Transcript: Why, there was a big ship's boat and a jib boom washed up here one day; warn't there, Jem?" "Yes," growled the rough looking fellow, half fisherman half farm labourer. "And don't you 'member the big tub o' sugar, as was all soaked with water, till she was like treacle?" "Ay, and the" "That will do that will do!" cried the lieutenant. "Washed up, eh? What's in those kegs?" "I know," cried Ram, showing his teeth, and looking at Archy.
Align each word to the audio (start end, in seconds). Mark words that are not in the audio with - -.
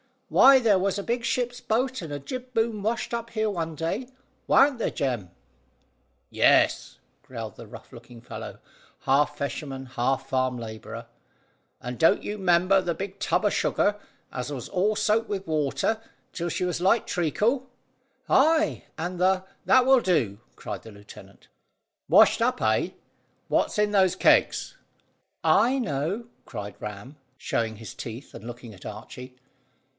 Why, 0.29 0.59
there 0.59 0.79
was 0.79 0.97
a 0.97 1.03
big 1.03 1.25
ship's 1.25 1.59
boat 1.59 2.01
and 2.01 2.11
a 2.11 2.17
jib 2.17 2.53
boom 2.53 2.81
washed 2.81 3.13
up 3.13 3.31
here 3.31 3.49
one 3.49 3.75
day; 3.75 4.07
warn't 4.47 4.79
there, 4.79 4.89
Jem?" 4.89 5.29
"Yes," 6.29 6.97
growled 7.21 7.55
the 7.57 7.67
rough 7.67 7.91
looking 7.91 8.21
fellow, 8.21 8.59
half 9.01 9.37
fisherman 9.37 9.87
half 9.87 10.29
farm 10.29 10.57
labourer. 10.57 11.05
"And 11.81 11.99
don't 11.99 12.23
you 12.23 12.37
'member 12.37 12.81
the 12.81 12.95
big 12.95 13.19
tub 13.19 13.45
o' 13.45 13.49
sugar, 13.49 13.99
as 14.31 14.51
was 14.51 14.69
all 14.69 14.95
soaked 14.95 15.29
with 15.29 15.45
water, 15.45 16.01
till 16.31 16.47
she 16.49 16.63
was 16.63 16.81
like 16.81 17.05
treacle?" 17.05 17.69
"Ay, 18.29 18.85
and 18.97 19.19
the" 19.19 19.43
"That 19.65 19.85
will 19.85 19.99
do 19.99 20.11
that 20.11 20.19
will 20.21 20.27
do!" 20.29 20.39
cried 20.55 20.81
the 20.83 20.91
lieutenant. 20.91 21.49
"Washed 22.07 22.41
up, 22.41 22.59
eh? 22.61 22.91
What's 23.49 23.77
in 23.77 23.91
those 23.91 24.15
kegs?" 24.15 24.77
"I 25.43 25.77
know," 25.77 26.25
cried 26.45 26.75
Ram, 26.79 27.17
showing 27.37 27.75
his 27.75 27.93
teeth, 27.93 28.33
and 28.33 28.47
looking 28.47 28.73
at 28.73 28.85
Archy. 28.85 29.35